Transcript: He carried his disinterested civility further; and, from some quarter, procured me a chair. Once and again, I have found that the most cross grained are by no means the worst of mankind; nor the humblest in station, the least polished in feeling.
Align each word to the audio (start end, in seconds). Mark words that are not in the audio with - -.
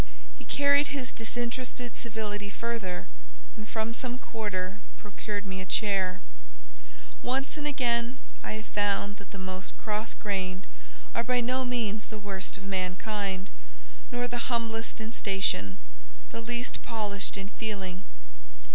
He 0.39 0.45
carried 0.45 0.87
his 0.87 1.11
disinterested 1.13 1.95
civility 1.95 2.49
further; 2.49 3.05
and, 3.55 3.69
from 3.69 3.93
some 3.93 4.17
quarter, 4.17 4.79
procured 4.97 5.45
me 5.45 5.61
a 5.61 5.65
chair. 5.67 6.21
Once 7.21 7.55
and 7.55 7.67
again, 7.67 8.17
I 8.41 8.53
have 8.53 8.65
found 8.65 9.17
that 9.17 9.29
the 9.29 9.37
most 9.37 9.77
cross 9.77 10.15
grained 10.15 10.65
are 11.13 11.23
by 11.23 11.39
no 11.39 11.63
means 11.65 12.05
the 12.05 12.17
worst 12.17 12.57
of 12.57 12.63
mankind; 12.63 13.51
nor 14.11 14.27
the 14.27 14.49
humblest 14.49 14.99
in 14.99 15.13
station, 15.13 15.77
the 16.31 16.41
least 16.41 16.81
polished 16.81 17.37
in 17.37 17.49
feeling. 17.49 18.01